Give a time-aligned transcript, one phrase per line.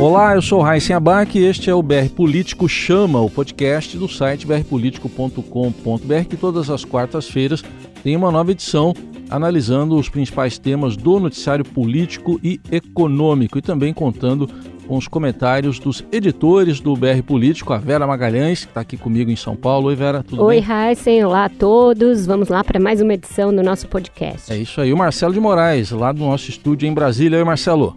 [0.00, 4.08] Olá, eu sou Raíssen Abac e este é o BR Político Chama, o podcast do
[4.08, 7.62] site brpolitico.com.br que todas as quartas-feiras
[8.02, 8.94] tem uma nova edição
[9.28, 14.48] analisando os principais temas do noticiário político e econômico e também contando
[14.88, 19.30] com os comentários dos editores do BR Político, a Vera Magalhães, que está aqui comigo
[19.30, 19.88] em São Paulo.
[19.88, 20.70] Oi, Vera, tudo Oi, bem?
[20.70, 22.24] Oi, Heisen, olá a todos.
[22.24, 24.50] Vamos lá para mais uma edição do nosso podcast.
[24.50, 27.38] É isso aí, o Marcelo de Moraes, lá do nosso estúdio em Brasília.
[27.38, 27.94] Oi, Marcelo.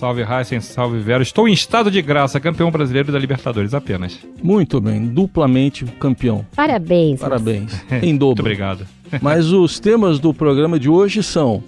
[0.00, 1.22] Salve Heisen, salve Vera.
[1.22, 4.18] Estou em estado de graça, campeão brasileiro da Libertadores apenas.
[4.42, 6.42] Muito bem, duplamente campeão.
[6.56, 7.20] Parabéns.
[7.20, 7.84] Parabéns.
[8.02, 8.28] em dobro.
[8.28, 8.86] Muito obrigado.
[9.20, 11.62] Mas os temas do programa de hoje são: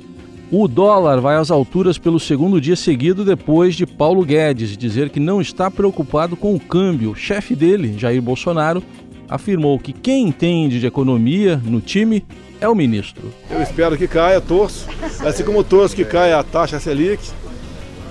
[0.51, 5.21] o dólar vai às alturas pelo segundo dia seguido depois de Paulo Guedes dizer que
[5.21, 7.11] não está preocupado com o câmbio.
[7.11, 8.83] O chefe dele, Jair Bolsonaro,
[9.29, 12.25] afirmou que quem entende de economia no time
[12.63, 13.31] é o ministro.
[13.51, 14.87] Eu espero que caia, torço.
[15.21, 17.21] Assim como torço que caia a taxa Selic,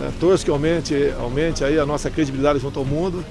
[0.01, 0.11] né?
[0.19, 3.23] torço que aumente, aumente aí a nossa credibilidade junto ao mundo.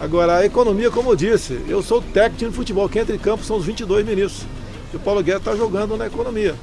[0.00, 3.44] Agora, a economia, como eu disse, eu sou técnico de futebol, quem entra em campo
[3.44, 4.46] são os 22 ministros.
[4.92, 6.54] E o Paulo Guedes está jogando na economia.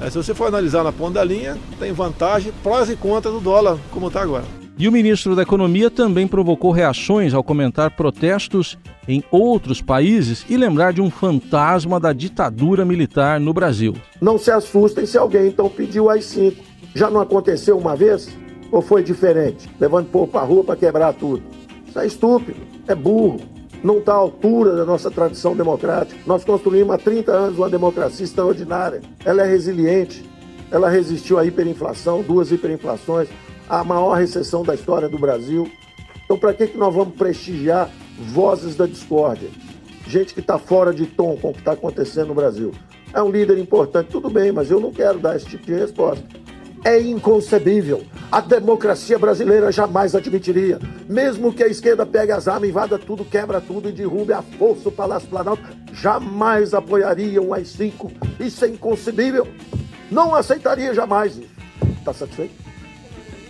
[0.00, 3.40] É, se você for analisar na ponta da linha, tem vantagem, prós e contras do
[3.40, 4.44] dólar, como está agora.
[4.76, 10.56] E o ministro da Economia também provocou reações ao comentar protestos em outros países e
[10.56, 13.94] lembrar de um fantasma da ditadura militar no Brasil.
[14.20, 16.60] Não se assustem se alguém então pediu as cinco.
[16.92, 18.28] Já não aconteceu uma vez?
[18.74, 19.70] Ou foi diferente?
[19.78, 21.44] Levando povo para rua para quebrar tudo.
[21.86, 23.38] Isso é estúpido, é burro,
[23.84, 26.20] não está à altura da nossa tradição democrática.
[26.26, 29.00] Nós construímos há 30 anos uma democracia extraordinária.
[29.24, 30.28] Ela é resiliente,
[30.72, 33.28] ela resistiu à hiperinflação, duas hiperinflações,
[33.68, 35.70] a maior recessão da história do Brasil.
[36.24, 39.50] Então, para que, que nós vamos prestigiar vozes da discórdia?
[40.08, 42.72] Gente que está fora de tom com o que está acontecendo no Brasil.
[43.12, 46.24] É um líder importante, tudo bem, mas eu não quero dar esse tipo de resposta
[46.84, 48.04] é inconcebível.
[48.30, 50.78] A democracia brasileira jamais admitiria.
[51.08, 54.90] Mesmo que a esquerda pegue as armas, invada tudo, quebra tudo e derrube a força
[54.90, 55.62] o Palácio Planalto,
[55.92, 58.12] jamais apoiaria um AI-5.
[58.38, 59.48] Isso é inconcebível.
[60.10, 61.54] Não aceitaria jamais isso.
[61.98, 62.54] Está satisfeito?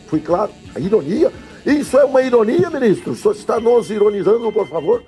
[0.07, 0.53] Fui claro?
[0.75, 1.33] A ironia?
[1.67, 3.13] Isso é uma ironia, ministro?
[3.13, 5.03] O senhor está nos ironizando, por favor?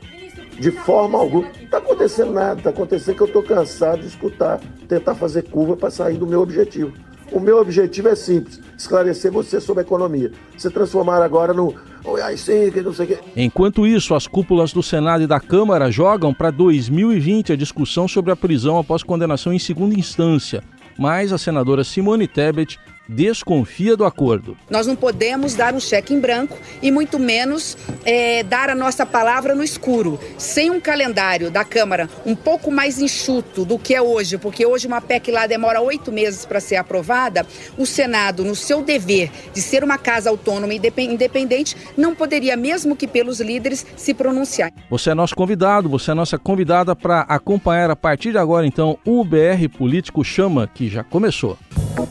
[0.59, 1.49] De forma alguma.
[1.49, 2.59] Não está acontecendo nada.
[2.59, 6.41] Está acontecendo que eu estou cansado de escutar, tentar fazer curva para sair do meu
[6.41, 6.93] objetivo.
[7.33, 10.33] O meu objetivo é simples: esclarecer você sobre a economia.
[10.57, 13.19] Se transformar agora no AI-5 não sei o quê.
[13.37, 18.31] Enquanto isso, as cúpulas do Senado e da Câmara jogam para 2020 a discussão sobre
[18.31, 20.63] a prisão após condenação em segunda instância.
[20.99, 22.79] Mas a senadora Simone Tebet
[23.09, 24.57] desconfia do acordo.
[24.71, 29.05] Nós não podemos dar um cheque em branco e muito menos é, dar a nossa
[29.05, 30.19] palavra no escuro.
[30.39, 34.87] Sem um calendário da Câmara um pouco mais enxuto do que é hoje, porque hoje
[34.87, 37.47] uma PEC lá demora oito meses para ser aprovada,
[37.77, 42.97] o Senado, no seu dever de ser uma casa autônoma e independente, não poderia, mesmo
[42.97, 44.73] que pelos líderes, se pronunciar.
[44.91, 48.99] Você é nosso convidado, você é nossa convidada para acompanhar a partir de agora, então,
[49.05, 51.57] o BR Político Chama, que já começou.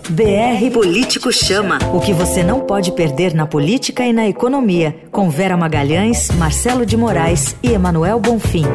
[0.03, 1.79] BR Político Chama.
[1.93, 4.95] O que você não pode perder na política e na economia.
[5.11, 8.65] Com Vera Magalhães, Marcelo de Moraes e Emanuel Bonfim.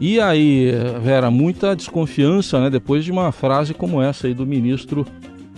[0.00, 5.06] E aí, Vera, muita desconfiança, né, depois de uma frase como essa aí do ministro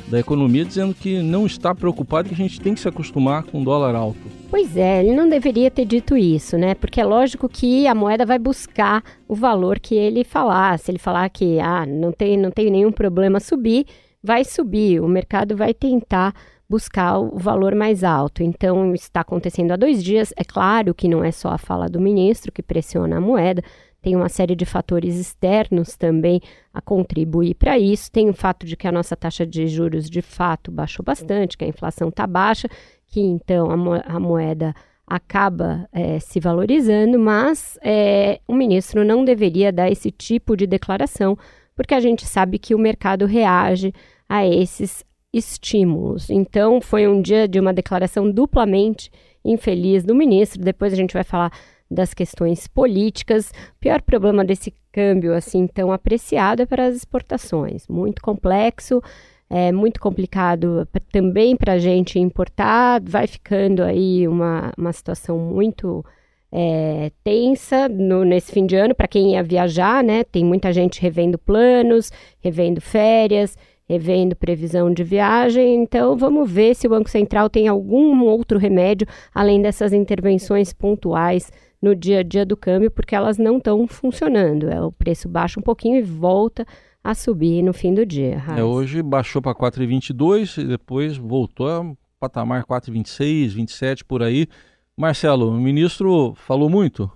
[0.09, 3.63] da Economia dizendo que não está preocupado que a gente tem que se acostumar com
[3.63, 4.21] o dólar alto.
[4.51, 6.75] Pois é, ele não deveria ter dito isso, né?
[6.75, 10.79] Porque é lógico que a moeda vai buscar o valor que ele falar.
[10.79, 13.87] Se ele falar que ah, não tem, não tem nenhum problema subir,
[14.23, 15.01] vai subir.
[15.01, 16.35] O mercado vai tentar
[16.69, 18.43] buscar o valor mais alto.
[18.43, 20.33] Então, está acontecendo há dois dias.
[20.37, 23.63] É claro que não é só a fala do ministro que pressiona a moeda,
[24.05, 26.39] tem uma série de fatores externos também
[26.75, 28.13] a contribuir para isso.
[28.13, 31.65] Tem o fato de que a nossa taxa de juros de fato baixou bastante, que
[31.65, 32.69] a inflação está baixa,
[33.07, 34.75] que então a, mo a moeda
[35.07, 41.35] acaba é, se valorizando, mas é, o ministro não deveria dar esse tipo de declaração,
[41.75, 43.91] porque a gente sabe que o mercado reage
[44.29, 45.03] a esses
[45.33, 46.29] estímulos.
[46.29, 49.11] Então, foi um dia de uma declaração duplamente
[49.43, 50.63] infeliz do ministro.
[50.63, 51.51] Depois a gente vai falar
[51.91, 53.51] das questões políticas.
[53.77, 57.87] O pior problema desse câmbio assim tão apreciado é para as exportações.
[57.89, 59.03] Muito complexo,
[59.49, 63.01] é muito complicado também para a gente importar.
[63.03, 66.05] Vai ficando aí uma, uma situação muito
[66.51, 70.25] é, tensa no, nesse fim de ano para quem ia viajar, né?
[70.25, 72.11] Tem muita gente revendo planos,
[72.41, 73.57] revendo férias
[73.89, 75.83] revendo previsão de viagem.
[75.83, 81.51] Então, vamos ver se o Banco Central tem algum outro remédio além dessas intervenções pontuais
[81.85, 84.71] no dia a dia do câmbio, porque elas não estão funcionando.
[84.71, 86.67] É, o preço baixa um pouquinho e volta
[87.03, 88.43] a subir no fim do dia.
[88.57, 91.85] É, hoje baixou para 4,22 e depois voltou a
[92.19, 94.49] patamar 4,26, 27 por aí.
[94.97, 97.11] Marcelo, o ministro falou muito?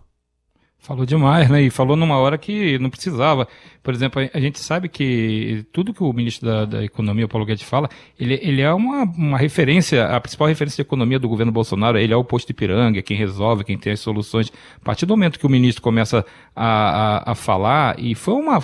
[0.81, 1.63] Falou demais, né?
[1.63, 3.49] E falou numa hora que não precisava.
[3.83, 7.45] Por exemplo, a gente sabe que tudo que o ministro da, da Economia, o Paulo
[7.45, 7.89] Guedes, fala,
[8.19, 12.13] ele, ele é uma, uma referência, a principal referência de economia do governo Bolsonaro, ele
[12.13, 14.53] é o posto de piranga, quem resolve, quem tem as soluções.
[14.81, 18.63] A partir do momento que o ministro começa a, a, a falar, e foi uma,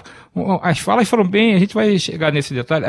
[0.62, 2.84] As falas foram bem, a gente vai chegar nesse detalhe.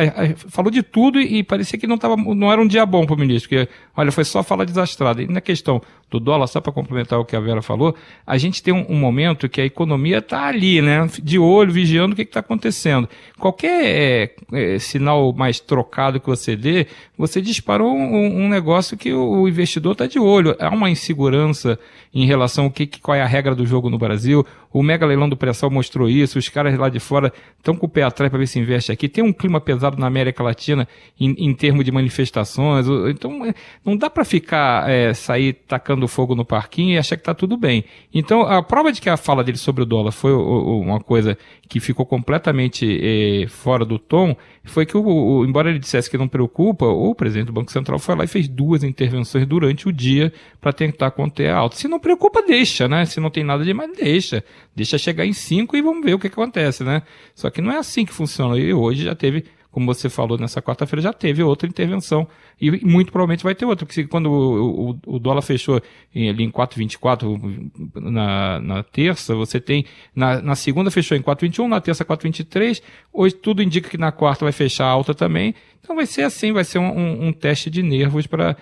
[0.49, 3.19] falou de tudo e, parecia que não, tava, não era um dia bom para o
[3.19, 5.21] ministro, porque, olha, foi só fala desastrada.
[5.21, 5.81] E na questão
[6.11, 7.95] do dólar, só para complementar o que a Vera falou,
[8.27, 9.14] a gente tem um, um momento
[9.49, 11.07] que a economia está ali, né?
[11.21, 13.07] De olho, vigiando o que está acontecendo.
[13.39, 19.13] Qualquer é, é, sinal mais trocado que você dê, você disparou um, um negócio que
[19.13, 20.55] o, o investidor está de olho.
[20.59, 21.79] Há uma insegurança
[22.13, 24.45] em relação ao que, qual é a regra do jogo no Brasil.
[24.75, 26.37] O mega leilão do pré-sal mostrou isso.
[26.37, 29.07] Os caras lá de fora estão com o pé atrás para ver se investe aqui.
[29.07, 30.85] Tem um clima pesado na América Latina
[31.17, 32.85] em, em termos de manifestações.
[33.09, 33.53] Então, é,
[33.85, 37.55] não dá para ficar, é, sair tacando fogo no parquinho e achar que está tudo
[37.55, 37.85] bem.
[38.13, 41.37] Então, a prova de que a fala dele sobre o dólar foi uma coisa
[41.69, 44.35] que ficou completamente é, fora do tom
[44.65, 47.99] foi que, o, o, embora ele dissesse que não preocupa, o presidente do Banco Central
[47.99, 51.75] foi lá e fez duas intervenções durante o dia para tentar conter a alta.
[51.75, 53.05] Se não preocupa, deixa, né?
[53.05, 54.43] Se não tem nada demais, deixa.
[54.75, 57.01] Deixa chegar em 5 e vamos ver o que, que acontece, né?
[57.33, 58.57] Só que não é assim que funciona.
[58.57, 59.45] E hoje já teve
[59.75, 62.25] como você falou nessa quarta-feira, já teve outra intervenção
[62.61, 65.81] e muito provavelmente vai ter outra, porque quando o, o, o dólar fechou
[66.15, 69.83] em, ali em 4,24 na, na terça, você tem,
[70.15, 74.45] na, na segunda fechou em 4,21, na terça 4,23, hoje tudo indica que na quarta
[74.45, 75.53] vai fechar alta também,
[75.85, 78.55] então vai ser assim, vai ser um, um, um teste de nervos para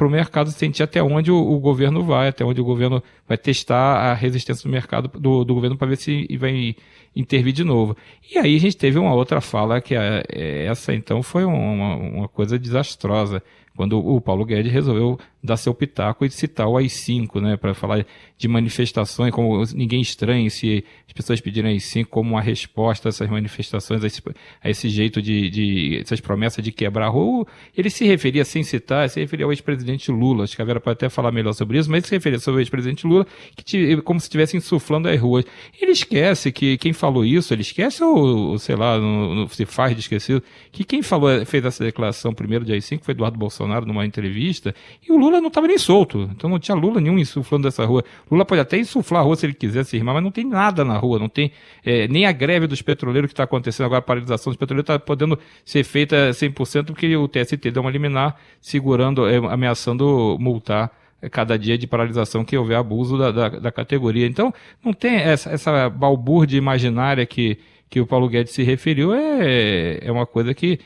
[0.00, 3.98] o mercado sentir até onde o, o, governo vai, até onde o governo vai testar
[4.10, 6.74] a resistência do mercado, do, do governo para ver se vai
[7.14, 7.96] intervir de novo.
[8.28, 11.94] E aí a gente teve uma outra fala que é, é essa então foi uma,
[11.94, 13.40] uma coisa desastrosa
[13.76, 18.04] quando o Paulo Guedes resolveu dar seu pitaco e citar o AI-5, né, para falar
[18.38, 23.28] de manifestações, como ninguém estranhe se as pessoas pedirem AI-5 como uma resposta a essas
[23.30, 24.22] manifestações, a esse,
[24.62, 27.46] a esse jeito de, de, essas promessas de quebrar rua.
[27.74, 30.94] Ele se referia, sem citar, se referia ao ex-presidente Lula, acho que a Vera pode
[30.94, 33.26] até falar melhor sobre isso, mas ele se referia sobre o ex-presidente Lula,
[33.64, 35.44] que como se estivesse insuflando as ruas.
[35.80, 40.00] Ele esquece que quem falou isso, ele esquece ou, sei lá, no, se faz de
[40.00, 44.74] esquecido, que quem falou, fez essa declaração primeiro de AI-5 foi Eduardo Bolsonaro numa entrevista,
[45.06, 46.28] e o Lula Lula não estava nem solto.
[46.34, 48.04] Então não tinha Lula nenhum insuflando dessa rua.
[48.30, 50.84] Lula pode até insuflar a rua se ele quiser se irmar, mas não tem nada
[50.84, 51.18] na rua.
[51.18, 51.52] Não tem
[51.84, 54.98] é, nem a greve dos petroleiros que está acontecendo agora, a paralisação dos petroleiros está
[54.98, 60.90] podendo ser feita 100% porque o TST deu uma liminar segurando, é, ameaçando multar
[61.30, 64.26] cada dia de paralisação que houver abuso da, da, da categoria.
[64.26, 64.52] Então,
[64.84, 70.12] não tem essa, essa balbúrdia imaginária que, que o Paulo Guedes se referiu, é, é
[70.12, 70.78] uma coisa que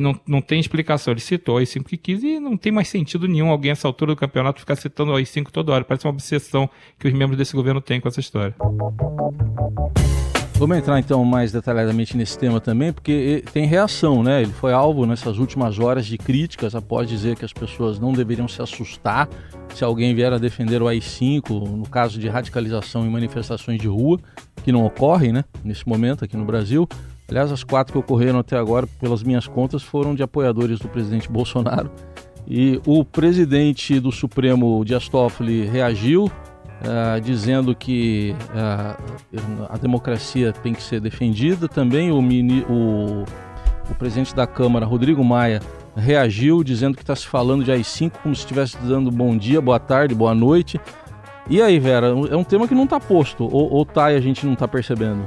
[0.00, 1.12] não, não tem explicação.
[1.12, 3.88] Ele citou as 5 que quis e não tem mais sentido nenhum alguém a essa
[3.88, 5.84] altura do campeonato ficar citando as 5 toda hora.
[5.84, 8.54] Parece uma obsessão que os membros desse governo têm com essa história.
[10.54, 14.42] Vamos entrar então mais detalhadamente nesse tema também, porque tem reação, né?
[14.42, 18.46] Ele foi alvo nessas últimas horas de críticas após dizer que as pessoas não deveriam
[18.46, 19.28] se assustar
[19.74, 24.20] se alguém vier a defender o AI-5 no caso de radicalização em manifestações de rua,
[24.62, 25.44] que não ocorrem, né?
[25.64, 26.88] Nesse momento aqui no Brasil.
[27.32, 31.30] Aliás, as quatro que ocorreram até agora, pelas minhas contas, foram de apoiadores do presidente
[31.32, 31.90] Bolsonaro.
[32.46, 40.74] E o presidente do Supremo, Dias Toffoli, reagiu, uh, dizendo que uh, a democracia tem
[40.74, 41.66] que ser defendida.
[41.66, 43.24] Também o, mini, o,
[43.90, 45.62] o presidente da Câmara, Rodrigo Maia,
[45.96, 49.80] reagiu, dizendo que está se falando de AI-5 como se estivesse dando bom dia, boa
[49.80, 50.78] tarde, boa noite.
[51.48, 54.20] E aí, Vera, é um tema que não está posto, ou, ou tá e a
[54.20, 55.26] gente não está percebendo?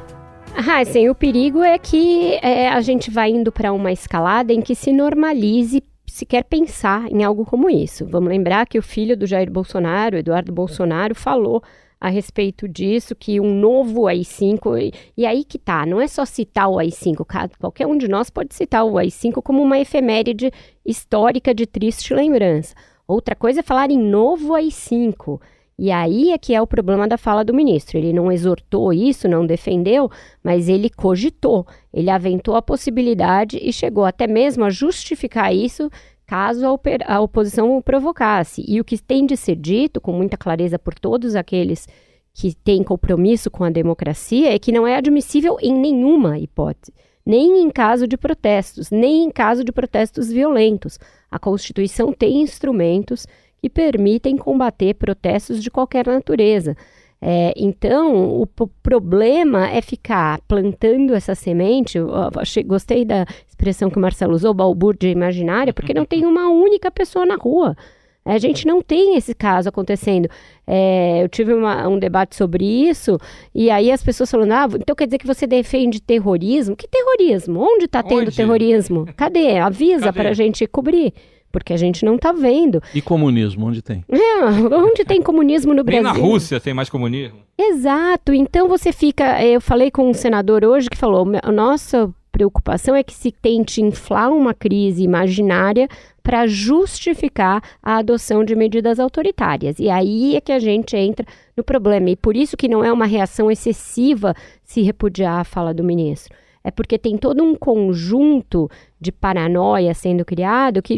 [0.57, 4.62] Ah, sim, o perigo é que é, a gente vai indo para uma escalada em
[4.62, 8.05] que se normalize sequer pensar em algo como isso.
[8.05, 11.62] Vamos lembrar que o filho do Jair Bolsonaro, Eduardo Bolsonaro, falou
[12.00, 16.24] a respeito disso, que um novo AI-5, e, e aí que tá, não é só
[16.24, 17.25] citar o AI-5,
[17.59, 20.51] qualquer um de nós pode citar o AI-5 como uma efeméride
[20.85, 22.74] histórica de triste lembrança.
[23.05, 25.41] Outra coisa é falar em novo AI-5.
[25.77, 27.98] E aí é que é o problema da fala do ministro.
[27.98, 30.10] Ele não exortou isso, não defendeu,
[30.44, 35.89] mas ele cogitou, ele aventou a possibilidade e chegou até mesmo a justificar isso
[36.25, 36.65] caso
[37.05, 38.63] a, oposição o provocasse.
[38.67, 41.88] E o que tem de ser dito com muita clareza por todos aqueles
[42.34, 46.94] que têm compromisso com a democracia é que não é admissível em nenhuma hipótese,
[47.25, 51.00] nem em caso de protestos, nem em caso de protestos violentos.
[51.32, 53.25] A Constituição tem instrumentos
[53.65, 56.77] que permitem combater protestos de qualquer natureza.
[57.19, 58.45] É, então, o
[58.84, 61.98] problema é ficar plantando essa semente.
[61.98, 66.48] Eu achei, gostei da expressão que o Marcelo usou, balbúrdia imaginária, porque não tem uma
[66.48, 67.75] única pessoa na rua.
[68.24, 70.29] A gente não tem esse caso acontecendo.
[70.67, 73.17] É, eu tive uma, um debate sobre isso,
[73.53, 76.75] e aí as pessoas falando: ah, então quer dizer que você defende terrorismo?
[76.75, 77.62] Que terrorismo?
[77.62, 78.36] Onde está tendo Onde?
[78.36, 79.07] terrorismo?
[79.15, 79.57] Cadê?
[79.57, 81.13] Avisa para a gente cobrir
[81.55, 82.83] porque a gente não está vendo.
[82.93, 84.03] E comunismo, onde tem?
[84.12, 84.43] É,
[84.75, 86.03] onde tem comunismo no Brasil?
[86.03, 87.39] Nem na Rússia tem mais comunismo.
[87.57, 88.33] Exato.
[88.33, 89.41] Então você fica.
[89.41, 93.81] Eu falei com um senador hoje que falou: a nossa preocupação é que se tente
[93.81, 95.88] inflar uma crise imaginária
[96.21, 99.79] para justificar a adoção de medidas autoritárias.
[99.79, 102.09] E aí é que a gente entra no problema.
[102.09, 104.35] E por isso que não é uma reação excessiva
[104.65, 106.35] se repudiar a fala do ministro
[106.65, 108.67] é porque tem todo um conjunto
[109.00, 110.98] de paranoia sendo criado que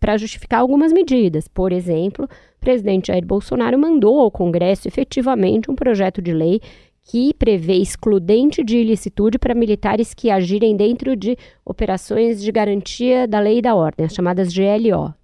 [0.00, 1.46] para justificar algumas medidas.
[1.46, 6.60] Por exemplo, o presidente Jair Bolsonaro mandou ao Congresso efetivamente um projeto de lei
[7.04, 13.38] que prevê excludente de ilicitude para militares que agirem dentro de operações de garantia da
[13.38, 15.14] lei e da ordem, as chamadas GLO.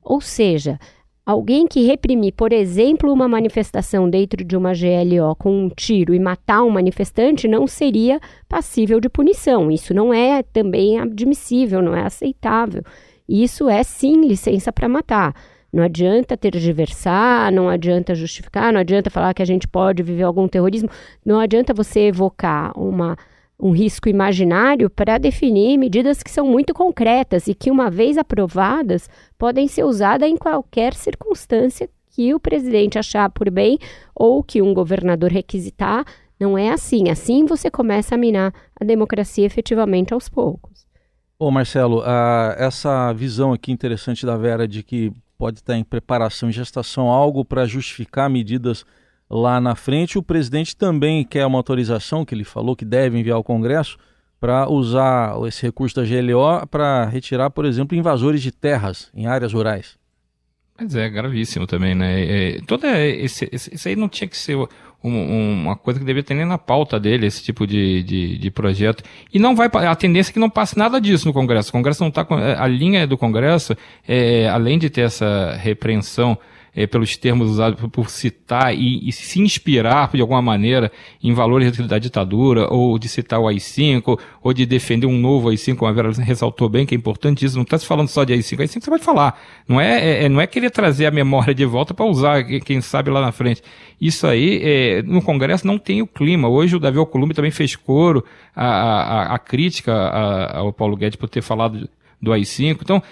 [0.00, 0.78] Ou seja,
[1.26, 6.20] Alguém que reprimir, por exemplo, uma manifestação dentro de uma GLO com um tiro e
[6.20, 9.70] matar um manifestante não seria passível de punição.
[9.70, 12.82] Isso não é também admissível, não é aceitável.
[13.26, 15.34] Isso é sim licença para matar.
[15.72, 20.46] Não adianta tergiversar, não adianta justificar, não adianta falar que a gente pode viver algum
[20.46, 20.90] terrorismo,
[21.24, 23.16] não adianta você evocar uma
[23.58, 29.08] um risco imaginário para definir medidas que são muito concretas e que, uma vez aprovadas,
[29.38, 33.78] podem ser usadas em qualquer circunstância que o presidente achar por bem
[34.14, 36.04] ou que um governador requisitar.
[36.38, 37.08] Não é assim.
[37.08, 40.84] Assim você começa a minar a democracia efetivamente aos poucos.
[41.38, 42.02] Ô Marcelo,
[42.56, 47.44] essa visão aqui interessante da Vera de que pode estar em preparação, em gestação, algo
[47.44, 48.84] para justificar medidas
[49.34, 50.16] lá na frente.
[50.16, 53.98] O presidente também quer uma autorização, que ele falou que deve enviar ao Congresso,
[54.40, 59.52] para usar esse recurso da GLO para retirar, por exemplo, invasores de terras em áreas
[59.52, 59.96] rurais.
[60.78, 62.56] Mas é gravíssimo também, né?
[62.56, 64.56] É, toda esse, esse, isso aí não tinha que ser
[65.04, 68.50] um, uma coisa que devia ter nem na pauta dele, esse tipo de, de, de,
[68.50, 69.04] projeto.
[69.32, 71.68] E não vai, a tendência é que não passe nada disso no Congresso.
[71.68, 72.26] O Congresso não está,
[72.58, 73.76] a linha do Congresso,
[74.06, 76.36] é, além de ter essa repreensão
[76.74, 80.90] é, pelos termos usados por citar e, e, se inspirar de alguma maneira
[81.22, 85.76] em valores da ditadura, ou de citar o AI-5, ou de defender um novo AI-5,
[85.76, 88.32] como a Vera ressaltou bem, que é importante isso, não está se falando só de
[88.32, 91.54] AI-5, AI-5 você pode falar, não é, é, é, não é querer trazer a memória
[91.54, 93.62] de volta para usar, quem sabe lá na frente.
[94.00, 96.48] Isso aí, é, no Congresso não tem o clima.
[96.48, 101.28] Hoje o Davi Alcolumbre também fez coro a, a, a crítica ao Paulo Guedes por
[101.28, 101.88] ter falado
[102.24, 102.78] do AI-5.
[102.80, 103.02] Então,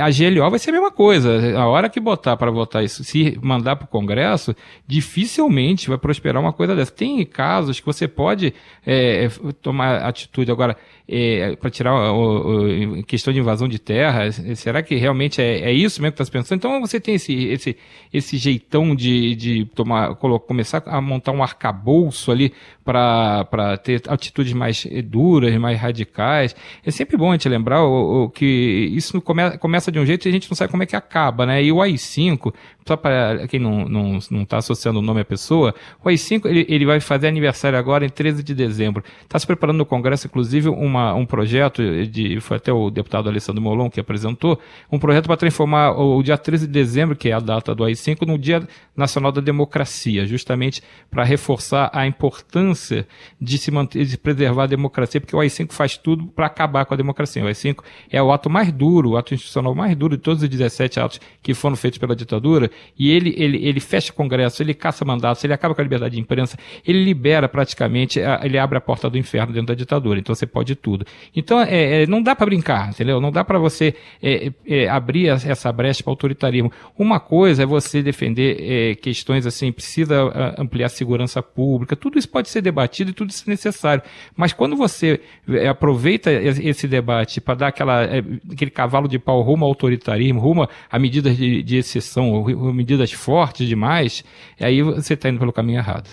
[0.00, 1.58] a GLO vai ser a mesma coisa.
[1.58, 4.54] A hora que botar para votar isso, se mandar para o Congresso,
[4.86, 6.92] dificilmente vai prosperar uma coisa dessa.
[6.92, 8.54] Tem casos que você pode
[8.86, 9.28] é,
[9.60, 10.50] tomar atitude.
[10.50, 10.76] Agora,
[11.12, 16.00] é, para tirar a questão de invasão de terra, será que realmente é, é isso
[16.00, 16.58] mesmo que está pensando?
[16.58, 17.76] Então você tem esse, esse,
[18.12, 22.52] esse jeitão de, de tomar, começar a montar um arcabouço ali
[22.84, 26.54] para ter atitudes mais duras, mais radicais.
[26.84, 28.44] É sempre bom a gente lembrar o, o que
[28.92, 31.44] isso come, começa de um jeito e a gente não sabe como é que acaba,
[31.46, 31.62] né?
[31.62, 32.52] E o AI-5,
[32.86, 35.74] só para quem não está não, não tá associando o nome à pessoa,
[36.04, 39.04] o AI-5 ele, ele vai fazer aniversário agora em 13 de dezembro.
[39.22, 43.62] Está se preparando no Congresso, inclusive, uma, um projeto, de, foi até o deputado Alessandro
[43.62, 44.58] Molon que apresentou,
[44.90, 47.84] um projeto para transformar o, o dia 13 de dezembro, que é a data do
[47.84, 48.66] AI-5, no Dia
[48.96, 53.06] Nacional da Democracia, justamente para reforçar a importância
[53.40, 56.94] de se manter, de preservar a democracia, porque o AI-5 faz tudo para acabar com
[56.94, 57.42] a democracia.
[57.42, 60.48] O AI-5 é o ato mais duro, o ato institucional mais duro de todos os
[60.48, 65.04] 17 atos que foram feitos pela ditadura, e ele, ele, ele fecha congresso, ele caça
[65.04, 69.08] mandatos, ele acaba com a liberdade de imprensa, ele libera praticamente, ele abre a porta
[69.08, 70.89] do inferno dentro da ditadura, então você pode tudo.
[71.34, 73.20] Então, é, é não dá para brincar, entendeu?
[73.20, 76.72] Não dá para você é, é, abrir essa brecha para autoritarismo.
[76.98, 82.28] Uma coisa é você defender é, questões assim, precisa ampliar a segurança pública, tudo isso
[82.28, 84.02] pode ser debatido e tudo isso é necessário,
[84.36, 89.40] mas quando você é, aproveita esse debate para dar aquela, é, aquele cavalo de pau
[89.42, 94.24] rumo ao autoritarismo, rumo a medidas de, de exceção, ou medidas fortes demais,
[94.60, 96.08] aí você está indo pelo caminho errado.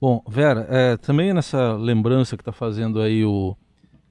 [0.00, 3.56] Bom, Vera, é, também nessa lembrança que está fazendo aí o,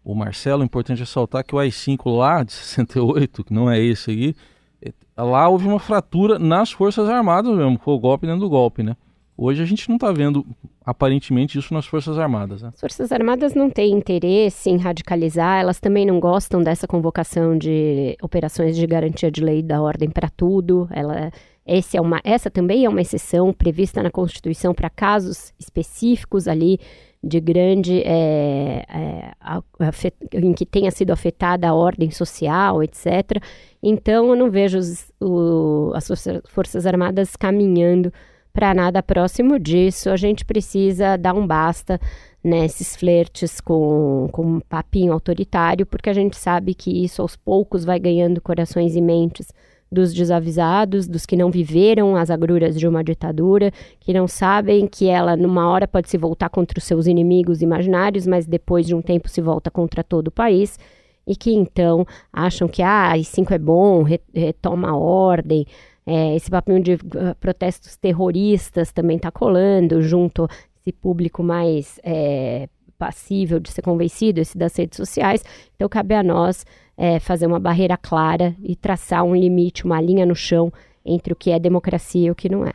[0.03, 4.11] o Marcelo, é importante ressaltar que o AI-5 lá de 68, que não é esse
[4.11, 4.35] aí,
[4.81, 4.91] é,
[5.21, 8.95] lá houve uma fratura nas Forças Armadas mesmo, foi o golpe dentro do golpe, né?
[9.35, 10.45] Hoje a gente não está vendo
[10.85, 12.61] aparentemente isso nas Forças Armadas.
[12.61, 12.69] Né?
[12.73, 18.15] As Forças Armadas não têm interesse em radicalizar, elas também não gostam dessa convocação de
[18.21, 20.87] operações de garantia de lei da ordem para tudo.
[20.91, 21.31] Ela,
[21.65, 26.79] é uma, essa também é uma exceção prevista na Constituição para casos específicos ali
[27.23, 29.31] de grande é, é,
[29.79, 33.41] afet, em que tenha sido afetada a ordem social, etc.
[33.81, 36.07] Então eu não vejo os, o, as
[36.49, 38.11] Forças Armadas caminhando
[38.51, 40.09] para nada próximo disso.
[40.09, 41.97] A gente precisa dar um basta
[42.43, 47.85] nesses flertes com, com um papinho autoritário, porque a gente sabe que isso aos poucos
[47.85, 49.47] vai ganhando corações e mentes
[49.93, 55.07] dos desavisados, dos que não viveram as agruras de uma ditadura, que não sabem que
[55.07, 59.01] ela, numa hora, pode se voltar contra os seus inimigos imaginários, mas depois de um
[59.01, 60.77] tempo se volta contra todo o país,
[61.25, 65.65] e que então acham que, ah, I5 é bom, retoma a ordem,
[66.05, 66.99] é, esse papel de uh,
[67.39, 70.47] protestos terroristas também está colando junto
[70.81, 75.43] esse público mais é, passível de ser convencido, esse das redes sociais.
[75.75, 76.65] Então, cabe a nós
[76.97, 80.71] é, fazer uma barreira clara e traçar um limite, uma linha no chão
[81.05, 82.73] entre o que é democracia e o que não é.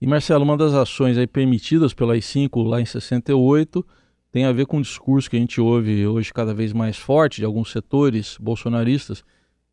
[0.00, 3.84] E Marcelo, uma das ações aí permitidas pela I5 lá em 68
[4.30, 7.36] tem a ver com o discurso que a gente ouve hoje cada vez mais forte
[7.36, 9.24] de alguns setores bolsonaristas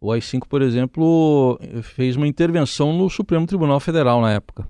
[0.01, 4.67] o AI-5, por exemplo, fez uma intervenção no Supremo Tribunal Federal na época.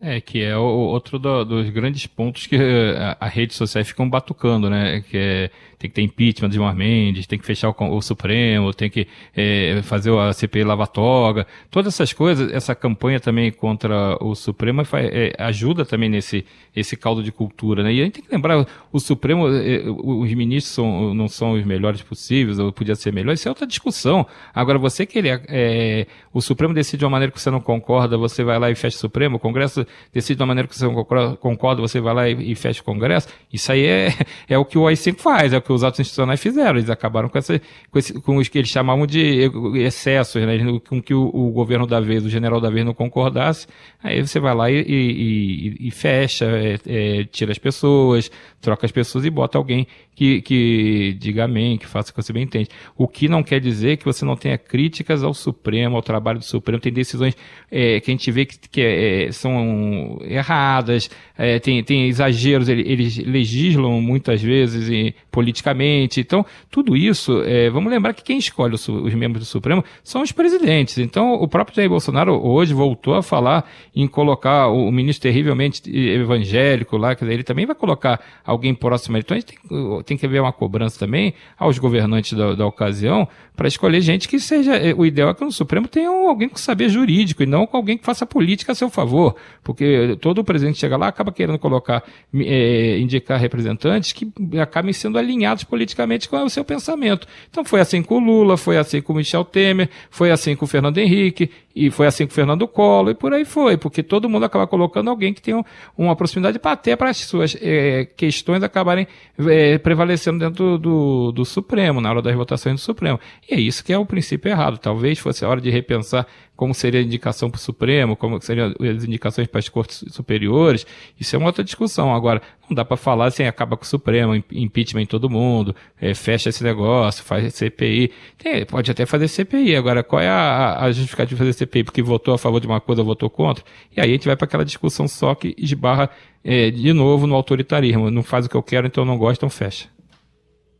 [0.00, 4.08] É, que é o, outro do, dos grandes pontos que a, a redes sociais ficam
[4.08, 5.02] batucando, né?
[5.02, 8.72] Que é, tem que ter impeachment de Gilmar Mendes, tem que fechar o, o Supremo,
[8.74, 14.34] tem que é, fazer a CPI lava-toga, todas essas coisas, essa campanha também contra o
[14.34, 17.92] Supremo é, ajuda também nesse esse caldo de cultura, né?
[17.92, 21.64] E a gente tem que lembrar, o Supremo, é, os ministros são, não são os
[21.64, 24.26] melhores possíveis, ou podia ser melhor, isso é outra discussão.
[24.54, 28.44] Agora, você querer, é, o Supremo decide de uma maneira que você não concorda, você
[28.44, 30.94] vai lá e fecha o Supremo, o Congresso decide de uma maneira que você não
[31.36, 33.28] concorda, você vai lá e, e fecha o Congresso.
[33.52, 34.14] Isso aí é,
[34.48, 36.78] é o que o AI-5 faz, é o que os atos institucionais fizeram.
[36.78, 40.58] Eles acabaram com, essa, com, esse, com os que eles chamavam de excessos, né?
[40.88, 43.66] com que o, o, governo da vez, o general da vez não concordasse.
[44.02, 48.30] Aí você vai lá e, e, e fecha, é, é, tira as pessoas,
[48.60, 49.86] troca as pessoas e bota alguém
[50.20, 52.68] que, que diga amém, que faça o que você bem entende.
[52.94, 56.44] O que não quer dizer que você não tenha críticas ao Supremo, ao trabalho do
[56.44, 56.78] Supremo.
[56.78, 57.34] Tem decisões
[57.70, 63.16] é, que a gente vê que, que é, são erradas, é, tem, tem exageros, eles
[63.16, 66.20] legislam muitas vezes e, politicamente.
[66.20, 70.20] Então, tudo isso, é, vamos lembrar que quem escolhe os, os, membros do Supremo são
[70.20, 70.98] os presidentes.
[70.98, 76.98] Então, o próprio Jair Bolsonaro hoje voltou a falar em colocar o, ministro terrivelmente evangélico
[76.98, 79.24] lá, que ele também vai colocar alguém próximo a ele.
[79.24, 83.28] Então, a gente tem, tem que haver uma cobrança também aos governantes da, da ocasião
[83.56, 84.74] para escolher gente que seja.
[84.74, 87.76] É, o ideal é que no Supremo tenha alguém com saber jurídico e não com
[87.76, 89.36] alguém que faça política a seu favor.
[89.62, 92.02] Porque todo presidente chega lá acaba querendo colocar,
[92.34, 97.26] é, indicar representantes que acabem sendo alinhados politicamente com o seu pensamento.
[97.48, 100.64] Então foi assim com o Lula, foi assim com o Michel Temer, foi assim com
[100.64, 104.02] o Fernando Henrique, e foi assim com o Fernando Collor, e por aí foi, porque
[104.02, 105.54] todo mundo acaba colocando alguém que tem
[105.96, 109.06] uma proximidade para até para as suas é, questões acabarem
[109.38, 113.20] é, prevalecendo dentro do, do, do, Supremo, na hora das votações do Supremo.
[113.48, 114.78] E é isso que é o princípio errado.
[114.78, 116.26] Talvez fosse a hora de repensar
[116.60, 120.86] como seria a indicação para o Supremo, como seriam as indicações para as cortes superiores,
[121.18, 122.14] isso é uma outra discussão.
[122.14, 126.12] Agora, não dá para falar assim, acaba com o Supremo, impeachment em todo mundo, é,
[126.12, 128.12] fecha esse negócio, faz CPI.
[128.36, 129.74] Tem, pode até fazer CPI.
[129.74, 131.82] Agora, qual é a, a justificativa de fazer CPI?
[131.82, 133.64] Porque votou a favor de uma coisa, votou contra?
[133.96, 136.10] E aí a gente vai para aquela discussão só que esbarra
[136.44, 138.10] é, de novo no autoritarismo.
[138.10, 139.88] Não faz o que eu quero, então não gosto, então fecha.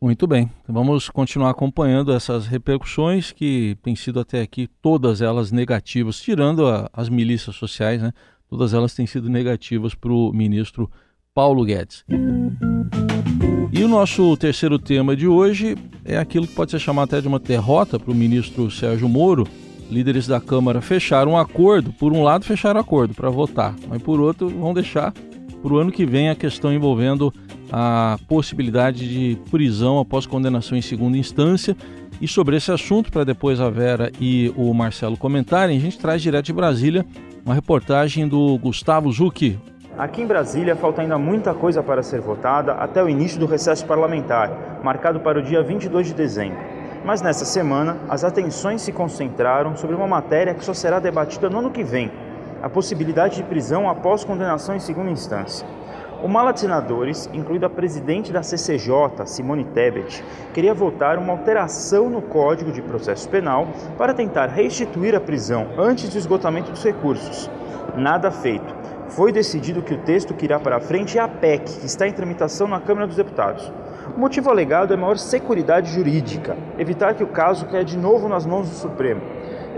[0.02, 6.18] Muito bem, vamos continuar acompanhando essas repercussões que têm sido até aqui todas elas negativas,
[6.18, 8.10] tirando a, as milícias sociais, né?
[8.48, 10.90] Todas elas têm sido negativas para o ministro
[11.34, 12.02] Paulo Guedes.
[13.70, 17.28] E o nosso terceiro tema de hoje é aquilo que pode ser chamado até de
[17.28, 19.46] uma derrota para o ministro Sérgio Moro.
[19.90, 24.18] Líderes da Câmara fecharam um acordo, por um lado fecharam acordo para votar, mas por
[24.18, 25.12] outro vão deixar
[25.62, 27.32] para o ano que vem a questão envolvendo
[27.70, 31.76] a possibilidade de prisão após condenação em segunda instância.
[32.20, 36.20] E sobre esse assunto, para depois a Vera e o Marcelo comentarem, a gente traz
[36.20, 37.06] direto de Brasília
[37.44, 39.58] uma reportagem do Gustavo Zucchi.
[39.96, 43.84] Aqui em Brasília falta ainda muita coisa para ser votada até o início do recesso
[43.86, 46.58] parlamentar, marcado para o dia 22 de dezembro.
[47.04, 51.58] Mas nessa semana, as atenções se concentraram sobre uma matéria que só será debatida no
[51.58, 52.10] ano que vem:
[52.62, 55.66] a possibilidade de prisão após condenação em segunda instância.
[56.22, 62.10] Uma ala de senadores, incluída a presidente da CCJ, Simone Tebet, queria votar uma alteração
[62.10, 67.50] no Código de Processo Penal para tentar restituir a prisão antes do esgotamento dos recursos.
[67.96, 68.80] Nada feito.
[69.08, 72.06] Foi decidido que o texto que irá para a frente é a PEC, que está
[72.06, 73.72] em tramitação na Câmara dos Deputados.
[74.14, 78.44] O motivo alegado é maior segurança jurídica, evitar que o caso caia de novo nas
[78.44, 79.22] mãos do Supremo.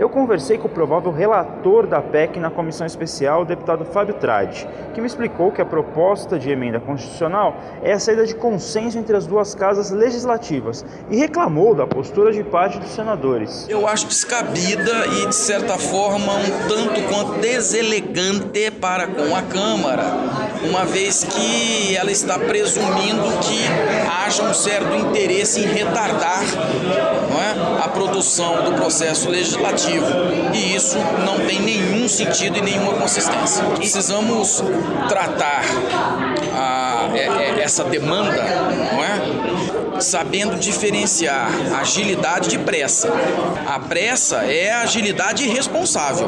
[0.03, 4.67] Eu conversei com o provável relator da PEC na comissão especial, o deputado Fábio Trade,
[4.93, 9.15] que me explicou que a proposta de emenda constitucional é a saída de consenso entre
[9.15, 13.65] as duas casas legislativas e reclamou da postura de parte dos senadores.
[13.69, 20.03] Eu acho descabida e, de certa forma, um tanto quanto deselegante para com a Câmara,
[20.69, 23.65] uma vez que ela está presumindo que
[24.11, 26.41] haja um certo interesse em retardar
[27.33, 30.05] não é, a produção do processo legislativo
[30.53, 33.63] e isso não tem nenhum sentido e nenhuma consistência.
[33.75, 34.63] Precisamos
[35.09, 35.63] tratar
[36.53, 39.62] a, é, é, essa demanda, não é?
[40.03, 43.09] Sabendo diferenciar agilidade de pressa.
[43.65, 46.27] A pressa é a agilidade irresponsável.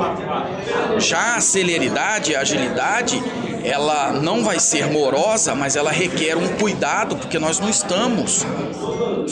[0.97, 3.21] Já a celeridade, a agilidade,
[3.63, 8.45] ela não vai ser morosa, mas ela requer um cuidado, porque nós não estamos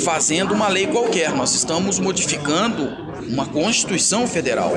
[0.04, 4.74] fazendo uma lei qualquer, nós estamos modificando uma Constituição Federal.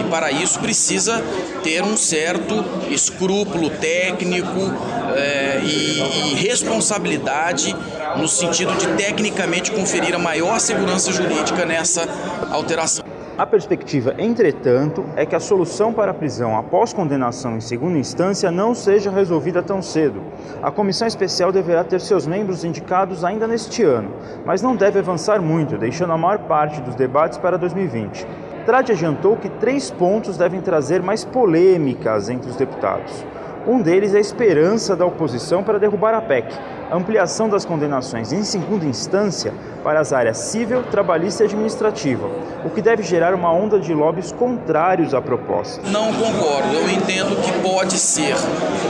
[0.00, 1.22] E para isso precisa
[1.62, 4.72] ter um certo escrúpulo técnico
[5.16, 7.74] é, e, e responsabilidade
[8.16, 12.08] no sentido de tecnicamente conferir a maior segurança jurídica nessa
[12.50, 13.13] alteração.
[13.36, 18.48] A perspectiva, entretanto, é que a solução para a prisão após condenação em segunda instância
[18.48, 20.22] não seja resolvida tão cedo.
[20.62, 24.12] A comissão especial deverá ter seus membros indicados ainda neste ano,
[24.46, 28.24] mas não deve avançar muito, deixando a maior parte dos debates para 2020.
[28.64, 33.26] Trade adiantou que três pontos devem trazer mais polêmicas entre os deputados.
[33.66, 36.54] Um deles é a esperança da oposição para derrubar a PEC,
[36.92, 42.28] ampliação das condenações em segunda instância para as áreas civil, trabalhista e administrativa,
[42.62, 45.80] o que deve gerar uma onda de lobbies contrários à proposta.
[45.88, 46.74] Não concordo.
[46.74, 48.34] Eu entendo que pode ser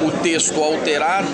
[0.04, 1.28] o texto alterado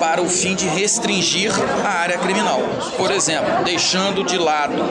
[0.00, 1.52] para o fim de restringir
[1.84, 2.60] a área criminal.
[2.96, 4.82] Por exemplo, deixando de lado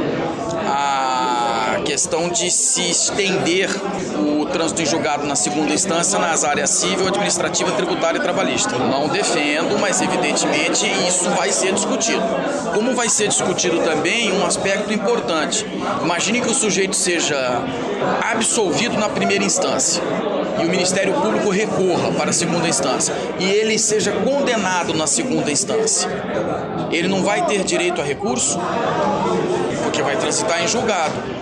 [0.65, 3.69] a questão de se estender
[4.17, 8.77] o trânsito em julgado na segunda instância nas áreas civil, administrativa, tributária e trabalhista.
[8.77, 12.23] Não defendo, mas evidentemente isso vai ser discutido.
[12.73, 15.65] Como vai ser discutido também um aspecto importante.
[16.03, 17.63] Imagine que o sujeito seja
[18.31, 20.01] absolvido na primeira instância
[20.61, 25.51] e o Ministério Público recorra para a segunda instância e ele seja condenado na segunda
[25.51, 26.09] instância.
[26.91, 28.59] Ele não vai ter direito a recurso?
[29.83, 31.40] Porque vai transitar em julgado.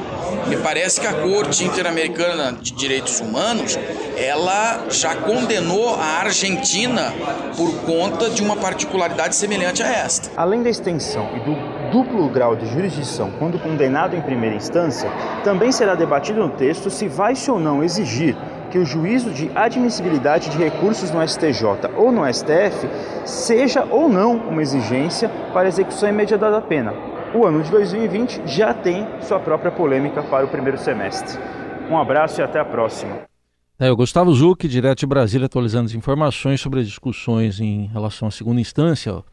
[0.49, 3.77] Me parece que a Corte Interamericana de Direitos Humanos,
[4.17, 7.13] ela já condenou a Argentina
[7.55, 10.31] por conta de uma particularidade semelhante a esta.
[10.35, 15.11] Além da extensão e do duplo grau de jurisdição quando condenado em primeira instância,
[15.43, 18.35] também será debatido no texto se vai-se ou não exigir
[18.71, 22.89] que o juízo de admissibilidade de recursos no STJ ou no STF
[23.23, 26.93] seja ou não uma exigência para execução imediata da pena,
[27.33, 31.39] o ano de 2020 já tem sua própria polêmica para o primeiro semestre.
[31.89, 33.21] Um abraço e até a próxima.
[33.79, 38.27] É, o Gustavo Zucchi, direto de Brasília, atualizando as informações sobre as discussões em relação
[38.27, 39.23] à segunda instância.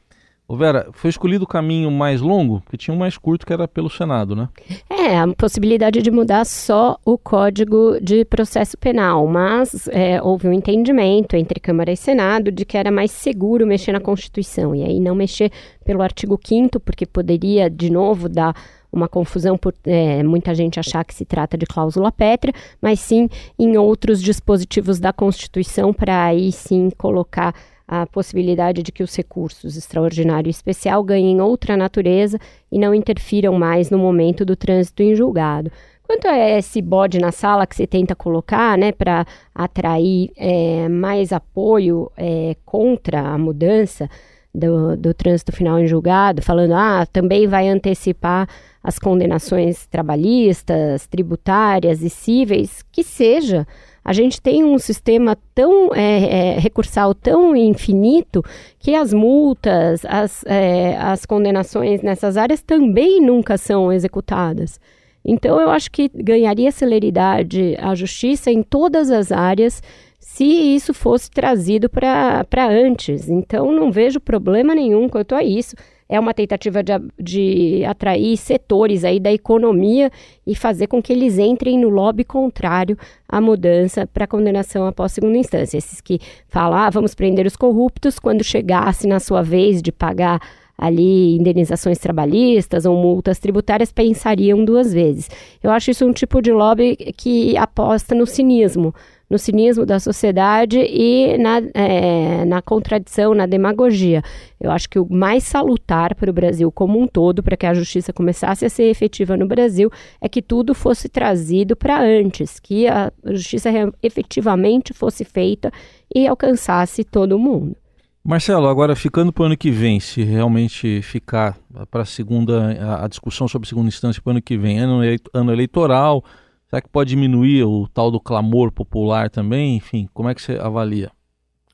[0.49, 3.67] Ô Vera, foi escolhido o caminho mais longo, porque tinha um mais curto que era
[3.67, 4.49] pelo Senado, né?
[4.89, 10.53] É, a possibilidade de mudar só o Código de Processo Penal, mas é, houve um
[10.53, 15.01] entendimento entre Câmara e Senado de que era mais seguro mexer na Constituição, e aí
[15.01, 15.51] não mexer
[15.85, 18.55] pelo artigo 5 porque poderia, de novo, dar
[18.93, 23.29] uma confusão por é, muita gente achar que se trata de cláusula pétrea, mas sim
[23.59, 27.53] em outros dispositivos da Constituição para aí sim colocar
[27.87, 32.39] a possibilidade de que os recursos extraordinário e especial ganhem outra natureza
[32.71, 35.71] e não interfiram mais no momento do trânsito em julgado.
[36.03, 41.33] Quanto a esse bode na sala que você tenta colocar, né, para atrair é, mais
[41.33, 44.09] apoio é, contra a mudança
[44.57, 48.49] do, do trânsito final em julgado, falando, ah, também vai antecipar
[48.83, 53.67] as condenações trabalhistas, tributárias e cíveis, que seja.
[54.05, 58.43] A gente tem um sistema tão é, é, recursal, tão infinito,
[58.79, 64.81] que as multas, as, é, as condenações nessas áreas também nunca são executadas.
[65.25, 69.83] Então, eu acho que ganharia celeridade a justiça em todas as áreas
[70.29, 73.29] se isso fosse trazido para antes.
[73.29, 75.77] Então, não vejo problema nenhum quanto a isso.
[76.09, 80.11] É uma tentativa de, de atrair setores aí da economia
[80.45, 85.39] e fazer com que eles entrem no lobby contrário à mudança para condenação após segunda
[85.39, 85.79] instância.
[85.79, 90.41] Esses que falam, ah, vamos prender os corruptos, quando chegasse na sua vez de pagar
[90.77, 95.31] ali indenizações trabalhistas ou multas tributárias pensariam duas vezes.
[95.63, 98.95] Eu acho isso um tipo de lobby que aposta no cinismo,
[99.29, 104.23] no cinismo da sociedade e na, é, na contradição, na demagogia.
[104.61, 107.75] Eu acho que o mais salutar para o Brasil como um todo, para que a
[107.75, 112.87] justiça começasse a ser efetiva no Brasil, é que tudo fosse trazido para antes, que
[112.87, 113.69] a justiça
[114.03, 115.73] efetivamente fosse feita
[116.15, 117.77] e alcançasse todo mundo.
[118.25, 121.57] Marcelo, agora ficando para o ano que vem, se realmente ficar
[121.91, 125.01] para a segunda, a discussão sobre segunda instância para o ano que vem, ano,
[125.33, 126.25] ano eleitoral,
[126.69, 129.77] será que pode diminuir o tal do clamor popular também?
[129.77, 131.11] Enfim, como é que você avalia?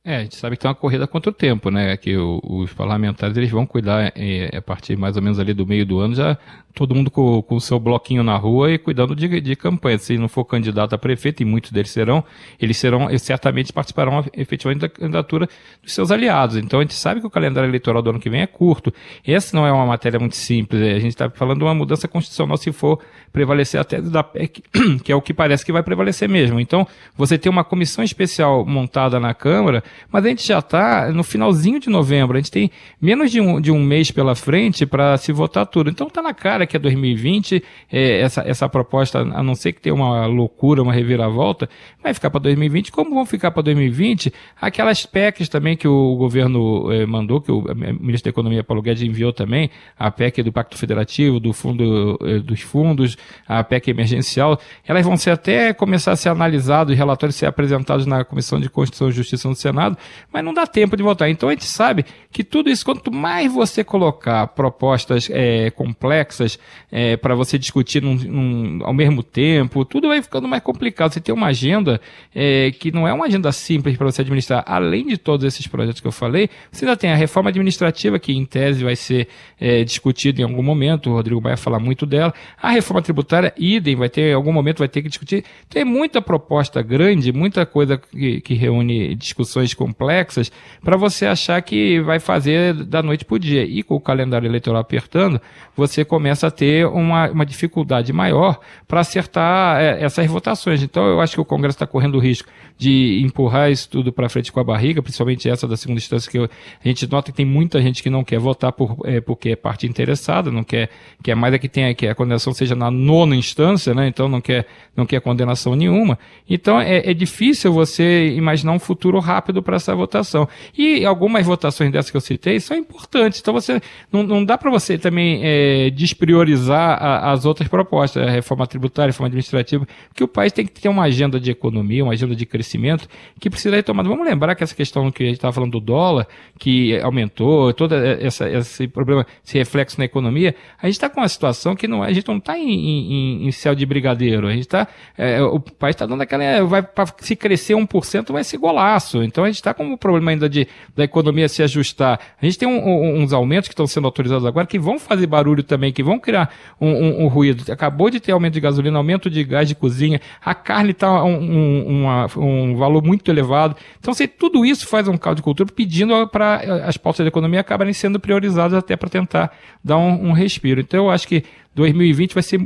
[0.05, 1.97] É, a gente sabe que tem uma corrida contra o tempo, né?
[1.97, 5.65] Que o, os parlamentares eles vão cuidar é, a partir mais ou menos ali do
[5.65, 6.37] meio do ano já
[6.75, 9.99] todo mundo com, o seu bloquinho na rua e cuidando de, de campanha.
[9.99, 12.25] Se não for candidato a prefeito, e muitos deles serão,
[12.61, 15.49] eles serão, certamente participarão efetivamente da candidatura
[15.83, 16.57] dos seus aliados.
[16.57, 18.93] Então a gente sabe que o calendário eleitoral do ano que vem é curto.
[19.27, 20.83] Essa não é uma matéria muito simples.
[20.83, 22.99] A gente está falando de uma mudança constitucional se for
[23.33, 24.63] prevalecer a tese da PEC,
[25.03, 26.61] que é o que parece que vai prevalecer mesmo.
[26.61, 31.25] Então, você tem uma comissão especial montada na Câmara, mas a gente já está no
[31.25, 32.37] finalzinho de novembro.
[32.37, 35.91] A gente tem menos de um, de um mês pela frente para se votar tudo.
[35.91, 39.81] Então está na cara que é 2020, é, essa, essa proposta, a não ser que
[39.81, 41.69] tenha uma loucura, uma reviravolta,
[42.03, 42.93] vai ficar para 2020.
[42.93, 47.63] Como vão ficar para 2020 aquelas PECs também que o governo é, mandou, que o
[48.01, 52.39] ministro da Economia, Paulo Guedes, enviou também, a PEC do Pacto Federativo, do fundo é,
[52.39, 57.37] dos fundos, a PEC emergencial, elas vão ser até começar a ser analisadas, os relatórios
[57.37, 59.97] ser apresentados na Comissão de Constituição e Justiça no Senado,
[60.33, 61.29] mas não dá tempo de votar.
[61.29, 66.52] Então a gente sabe que tudo isso, quanto mais você colocar propostas é, complexas,
[66.91, 71.13] é, para você discutir num, num, ao mesmo tempo, tudo vai ficando mais complicado.
[71.13, 72.01] Você tem uma agenda
[72.35, 74.65] é, que não é uma agenda simples para você administrar.
[74.67, 78.33] Além de todos esses projetos que eu falei, você ainda tem a reforma administrativa, que
[78.33, 79.29] em tese vai ser
[79.61, 82.33] é, discutida em algum momento, o Rodrigo vai falar muito dela.
[82.61, 85.45] A reforma tributária, idem, vai ter, em algum momento vai ter que discutir.
[85.69, 90.51] Tem muita proposta grande, muita coisa que, que reúne discussões complexas,
[90.83, 93.65] para você achar que vai fazer da noite para o dia.
[93.65, 95.41] E com o calendário eleitoral apertando,
[95.77, 100.83] você começa a ter uma, uma dificuldade maior para acertar é, essas votações.
[100.83, 104.29] Então, eu acho que o Congresso está correndo o risco de empurrar isso tudo para
[104.29, 107.37] frente com a barriga, principalmente essa da segunda instância, que eu, a gente nota que
[107.37, 110.91] tem muita gente que não quer votar por, é, porque é parte interessada, não quer,
[111.23, 114.09] quer mais é que, tenha, que a condenação seja na nona instância, né?
[114.09, 116.19] então não quer, não quer condenação nenhuma.
[116.49, 120.49] Então, é, é difícil você imaginar um futuro rápido para essa votação.
[120.77, 124.71] E algumas votações dessas que eu citei são importantes, então você não, não dá para
[124.71, 126.32] você também é, despriorizar
[126.71, 130.81] a, as outras propostas, a reforma tributária, a reforma administrativa, porque o país tem que
[130.81, 133.09] ter uma agenda de economia, uma agenda de crescimento
[133.41, 134.09] que precisa ser tomada.
[134.09, 136.27] Vamos lembrar que essa questão que a gente estava falando do dólar,
[136.59, 141.29] que aumentou, todo essa, esse problema, esse reflexo na economia, a gente está com uma
[141.29, 144.63] situação que não, a gente não está em, em, em, céu de brigadeiro, a gente
[144.63, 149.23] está, é, o país está dando aquela, vai, para se crescer 1% vai ser golaço,
[149.23, 152.21] então a gente está com um problema ainda de, da economia se ajustar.
[152.41, 155.27] A gente tem um, um, uns aumentos que estão sendo autorizados agora que vão fazer
[155.27, 157.71] barulho também, que vão criar um, um, um, ruído.
[157.71, 162.07] Acabou de ter aumento de gasolina, aumento de gás de cozinha, a carne está um,
[162.37, 163.77] um, valor muito elevado.
[163.99, 167.61] Então, se tudo isso faz um caldo de cultura pedindo para as pautas da economia
[167.61, 170.81] acabarem sendo priorizadas até para tentar dar um, respiro.
[170.81, 172.61] Então, eu acho que 2020 vai ser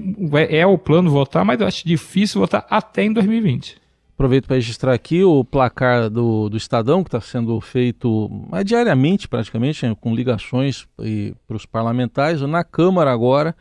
[0.49, 3.86] é o plano votar, mas eu acho difícil votar até em 2020.
[4.17, 9.29] Aproveito para registrar aqui o placar do, do Estadão, que está sendo feito é, diariamente,
[9.29, 10.89] praticamente, né, com ligações
[11.47, 12.41] para os parlamentares.
[12.41, 13.55] Na Câmara agora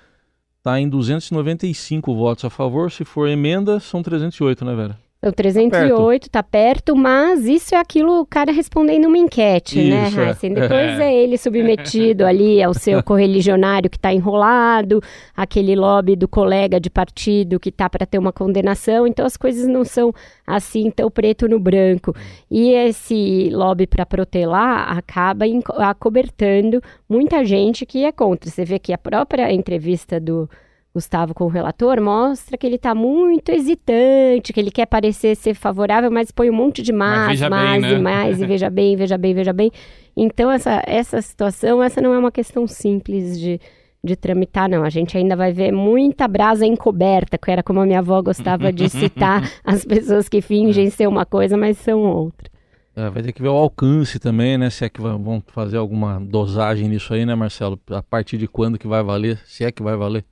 [0.59, 2.89] está em 295 votos a favor.
[2.89, 5.04] Se for emenda, são 308, né, Vera?
[5.25, 6.43] Então, 308 tá perto.
[6.43, 10.29] tá perto, mas isso é aquilo o cara respondendo uma enquete, né, Isso, é.
[10.29, 10.53] Heisen?
[10.53, 11.13] Depois é.
[11.15, 15.01] ele submetido ali ao seu correligionário que está enrolado,
[15.35, 19.07] aquele lobby do colega de partido que tá para ter uma condenação.
[19.07, 20.13] Então, as coisas não são
[20.45, 22.13] assim tão preto no branco.
[22.49, 25.45] E esse lobby para protelar acaba
[25.79, 28.47] acobertando muita gente que é contra.
[28.47, 30.47] Você vê que a própria entrevista do
[30.95, 35.53] Gustavo com o relator mostra que ele está muito hesitante, que ele quer parecer ser
[35.53, 37.91] favorável, mas põe um monte de mas, veja bem, mas né?
[37.91, 39.71] e mais, e veja bem, veja bem, veja bem.
[40.15, 43.59] Então, essa, essa situação, essa não é uma questão simples de,
[44.01, 44.85] de tramitar, não.
[44.85, 48.71] A gente ainda vai ver muita brasa encoberta, que era como a minha avó gostava
[48.71, 52.49] de citar as pessoas que fingem ser uma coisa, mas são outra.
[52.95, 54.69] É, vai ter que ver o alcance também, né?
[54.69, 57.77] Se é que vão fazer alguma dosagem nisso aí, né, Marcelo?
[57.89, 59.37] A partir de quando que vai valer?
[59.43, 60.23] Se é que vai valer.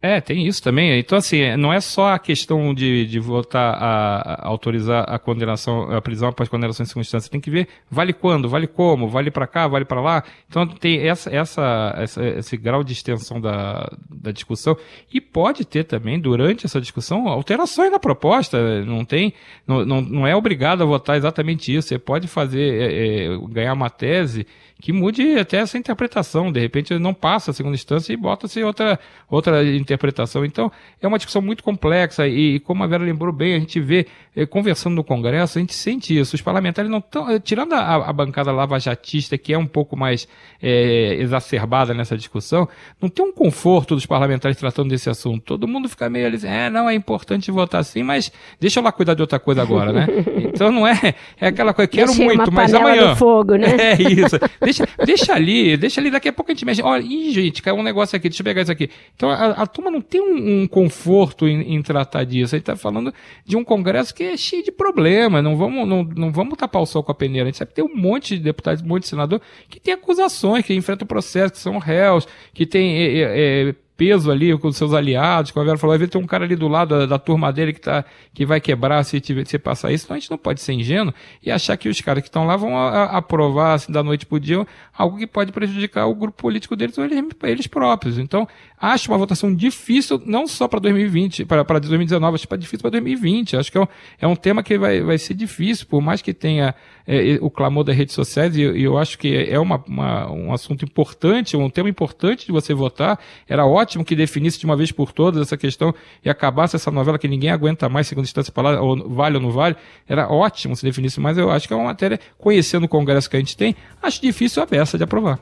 [0.00, 0.96] É, tem isso também.
[1.00, 5.90] Então, assim, não é só a questão de, de votar a, a autorizar a condenação,
[5.90, 7.28] a prisão após condenação em circunstância.
[7.28, 10.22] Tem que ver vale quando, vale como, vale para cá, vale para lá.
[10.48, 14.76] Então, tem essa, essa, essa- esse grau de extensão da, da discussão.
[15.12, 18.84] E pode ter também, durante essa discussão, alterações na proposta.
[18.84, 19.34] Não tem,
[19.66, 21.88] não, não, não é obrigado a votar exatamente isso.
[21.88, 24.46] Você pode fazer, é, é, ganhar uma tese
[24.80, 26.52] que mude até essa interpretação.
[26.52, 30.44] De repente não passa a segunda instância e bota-se outra, outra interpretação.
[30.44, 33.80] Então, é uma discussão muito complexa e, e como a Vera lembrou bem, a gente
[33.80, 36.36] vê, eh, conversando no Congresso, a gente sente isso.
[36.36, 40.28] Os parlamentares não estão, eh, tirando a, a bancada lavajatista, que é um pouco mais
[40.62, 42.68] eh, exacerbada nessa discussão,
[43.00, 45.42] não tem um conforto dos parlamentares tratando desse assunto.
[45.42, 48.92] Todo mundo fica meio ali, é, não, é importante votar sim, mas deixa eu lá
[48.92, 50.06] cuidar de outra coisa agora, né?
[50.58, 53.14] Então não é, é aquela coisa, quero Deixei muito, mas amanhã.
[53.16, 53.76] fogo, né?
[53.78, 54.36] É isso.
[54.68, 56.82] Deixa, deixa ali, deixa ali, daqui a pouco a gente mexe.
[56.82, 58.90] Olha, ih, gente, caiu um negócio aqui, deixa eu pegar isso aqui.
[59.16, 62.54] Então a, a turma não tem um, um conforto em, em tratar disso.
[62.54, 63.12] A gente tá falando
[63.46, 65.42] de um Congresso que é cheio de problemas.
[65.42, 67.44] Não vamos, não, não vamos tapar o sol com a peneira.
[67.44, 69.94] A gente sabe que tem um monte de deputados, um monte de senador que tem
[69.94, 72.98] acusações, que enfrentam processo, que são réus, que tem.
[72.98, 76.08] é, é, é, peso ali com os seus aliados, como a Vera falou, vai ver
[76.08, 79.02] tem um cara ali do lado da, da turma dele que, tá, que vai quebrar
[79.02, 81.88] se, tiver, se passar isso, então a gente não pode ser ingênuo e achar que
[81.88, 84.64] os caras que estão lá vão a- a- aprovar assim, da noite pro dia
[84.98, 88.18] algo que pode prejudicar o grupo político deles ou eles, eles próprios.
[88.18, 92.80] Então, acho uma votação difícil, não só para 2020, para 2019, acho que é difícil
[92.82, 93.56] para 2020.
[93.56, 93.86] Acho que é um,
[94.22, 96.74] é um tema que vai, vai ser difícil, por mais que tenha
[97.06, 100.52] é, o clamor das redes sociais, e, e eu acho que é uma, uma- um
[100.52, 103.18] assunto importante, um tema importante de você votar.
[103.48, 107.18] Era ótimo que definisse de uma vez por todas essa questão e acabasse essa novela
[107.18, 109.76] que ninguém aguenta mais, segundo instância falar, ou vale ou não vale.
[110.08, 113.36] Era ótimo se definisse, mas eu acho que é uma matéria, conhecendo o Congresso que
[113.36, 115.38] a gente tem, acho difícil a beça de aprovar.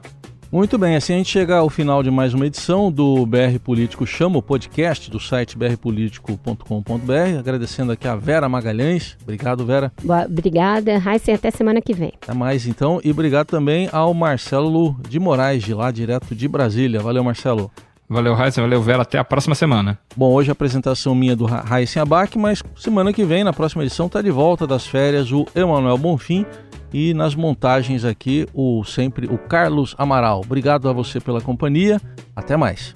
[0.51, 4.07] Muito bem, assim a gente chega ao final de mais uma edição do BR Político
[4.07, 7.39] Chama, o podcast do site brpolitico.com.br.
[7.39, 9.17] Agradecendo aqui a Vera Magalhães.
[9.23, 9.93] Obrigado, Vera.
[10.03, 12.13] Boa- Obrigada, Heisen, até semana que vem.
[12.23, 13.01] Até mais então.
[13.05, 17.01] E obrigado também ao Marcelo de Moraes, de lá, direto de Brasília.
[17.01, 17.71] Valeu, Marcelo.
[18.09, 19.03] Valeu, Raíssa, valeu, Vera.
[19.03, 19.99] Até a próxima semana.
[20.17, 23.83] Bom, hoje a apresentação minha do Ra- Raíssen Abac, mas semana que vem, na próxima
[23.85, 26.47] edição, tá de volta das férias o Emanuel Bonfim
[26.93, 30.41] e nas montagens aqui o sempre o Carlos Amaral.
[30.45, 32.01] Obrigado a você pela companhia.
[32.35, 32.95] Até mais.